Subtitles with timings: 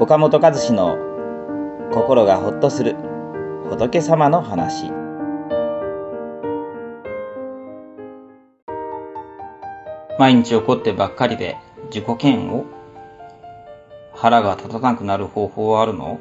[0.00, 0.98] 岡本和志の
[1.92, 2.96] 心がほっとする
[3.70, 4.90] 仏様の話
[10.18, 11.56] 毎日怒ってばっかりで
[11.94, 12.64] 自己嫌悪
[14.14, 16.18] 腹が立たなくなる方法はあるの？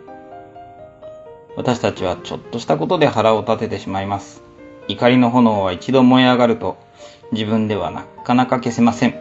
[1.58, 4.44] 私たちはちょっとしたことで腹を立ててしまいます。
[4.88, 6.78] 怒りの炎は一度燃え上がると
[7.32, 9.20] 自分ではなかなか消せません。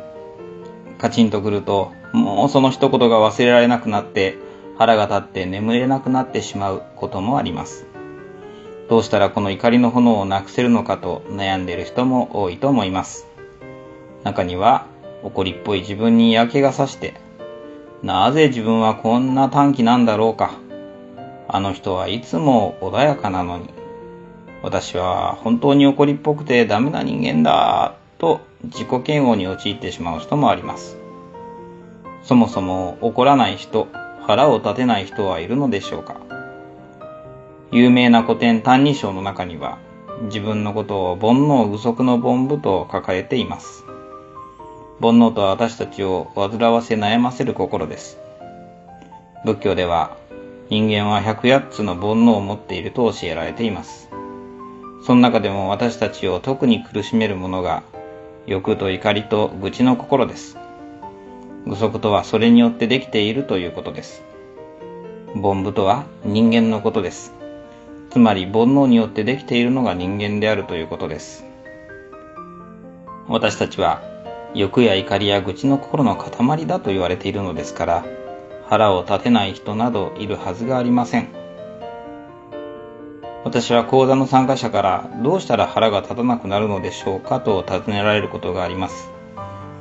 [0.98, 4.36] カチンとくるともうその一言が忘れられなくなって
[4.82, 7.86] 腹が立って眠れなくなってしまうこともあります。
[8.88, 13.28] どうしたらこの怒りの炎をなくせるのかと悩んでいる人も多いと思います。
[14.24, 14.86] 中には
[15.22, 17.14] 怒りっぽい自分に嫌気がさして
[18.02, 20.52] なぜ自分はこんな短気なんだろうか。
[21.46, 23.70] あの人はいつも穏やかなのに。
[24.64, 30.96] 私は本当に怒りっぽくてダメな人間だ、と自己嫌悪に陥ってしまう人もあります。
[32.24, 33.86] そもそも怒らない人、
[34.26, 36.20] 腹を立てない人はいるのでしょうか？
[37.70, 39.78] 有名な古典歎異抄の中には、
[40.24, 43.84] 自分のことを煩悩具足の凡夫と書かれています。
[45.00, 48.18] 煩悩とは私たちを煩わせ悩ませる心です。
[49.44, 50.16] 仏教では
[50.70, 54.08] 人間は108つの煩悩を持っていると教えられています。
[55.04, 57.82] その中でも私たちを特に苦しめるものが
[58.46, 60.56] 欲と怒りと愚痴の心です。
[61.66, 64.22] 愚足とはそれによってできているということです。
[65.34, 67.32] 凡夫とは人間のことです。
[68.10, 71.44] つまり煩悩によってできているのが人間であるということです。
[73.28, 74.02] 私たちは
[74.54, 78.04] 欲や怒りや愚痴の心の塊だと言われているのですから、
[78.68, 81.28] 腹を立てない人などいるはずがありません。
[83.44, 89.10] 私は講座の参加者からどうしたら腹が立たなくなるのでしょうかと尋ねられることがあります。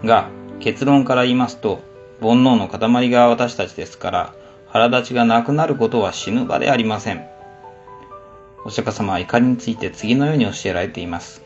[0.04, 0.30] が、
[0.62, 1.82] 結論から言いますと、
[2.22, 4.34] 煩悩の塊が私たちですから、
[4.68, 7.26] 腹立ちがなくなることは死ぬ場でありません。
[8.64, 11.42] お釈迦様は怒りについて次のように教えられています。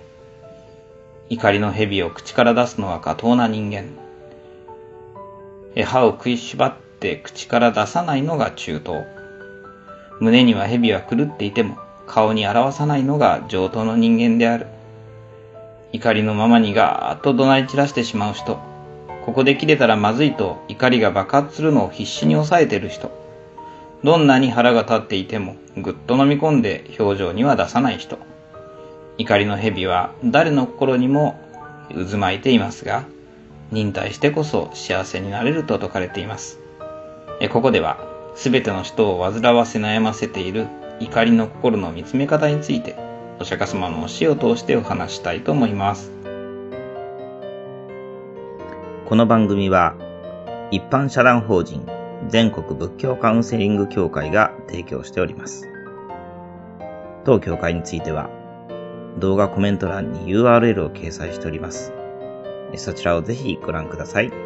[1.30, 3.86] 怒りの蛇を口から出すのは下等な人間。
[5.86, 9.06] 歯を食いしばって口から出さないのが中等。
[10.20, 14.68] 胸には蛇は狂っていても顔に表さないのが上等の人間である。
[15.94, 18.75] 怒りのままにガーッと怒鳴り散らしてしまう人。
[19.26, 23.12] ここで切れたらまずいと怒りが爆発するのを必死に抑えてる人。
[24.04, 28.20] どんなに腹が立っていてもぐっと飲み込んで表情には出さない人。
[29.18, 31.40] 怒りの蛇は誰の心にも
[31.90, 33.06] 渦巻いていますが、
[33.72, 36.60] 忍耐してこそ幸せになれると説かれています。
[37.52, 37.98] ここでは、
[38.36, 40.68] すべての人を煩わせ悩ませている
[41.00, 42.96] 怒りの心の見つめ方について、
[43.40, 46.12] お釈迦様の教えを通してお話したいと思います。
[49.06, 49.96] この番組は、
[50.72, 51.88] 一般社団法人
[52.28, 55.70] 全国仏教カウンセリング協会が提供しております。
[57.24, 58.32] 当協会については、
[59.20, 61.94] 動画コメント欄に URL を掲載しております。
[62.78, 64.45] そちらをぜひご覧ください。